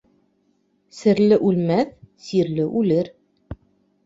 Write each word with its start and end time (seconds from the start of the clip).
Серле 0.99 1.37
үлмәҫ, 1.49 1.93
сирле 2.31 2.67
үлер. 2.83 3.13